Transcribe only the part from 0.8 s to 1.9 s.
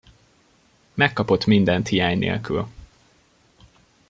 Megkapott mindent